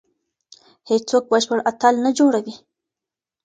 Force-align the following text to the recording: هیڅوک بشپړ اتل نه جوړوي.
هیڅوک 0.89 1.23
بشپړ 1.31 1.57
اتل 1.69 1.95
نه 2.05 2.11
جوړوي. 2.17 2.55